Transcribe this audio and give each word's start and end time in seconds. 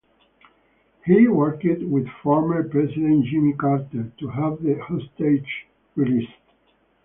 He 1.05 1.27
worked 1.27 1.63
with 1.63 2.07
former 2.23 2.67
President 2.67 3.23
Jimmy 3.25 3.53
Carter 3.53 4.11
to 4.19 4.27
have 4.29 4.59
the 4.63 4.79
hostages 4.79 5.45
released. 5.95 6.33